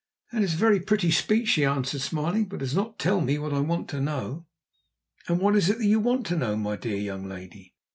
"That 0.33 0.41
is 0.41 0.55
a 0.55 0.57
very 0.57 0.79
pretty 0.79 1.11
speech," 1.11 1.49
she 1.49 1.63
answered, 1.63 2.01
smiling, 2.01 2.45
"but 2.45 2.55
it 2.55 2.59
does 2.61 2.75
not 2.75 2.97
tell 2.97 3.21
me 3.21 3.37
what 3.37 3.53
I 3.53 3.59
want 3.59 3.87
to 3.89 4.01
know." 4.01 4.47
"And 5.27 5.39
what 5.39 5.55
is 5.55 5.69
it 5.69 5.77
that 5.77 5.85
you 5.85 5.99
want 5.99 6.25
to 6.25 6.35
know, 6.35 6.55
my 6.55 6.75
dear 6.75 6.97
young 6.97 7.27
lady?" 7.27 7.75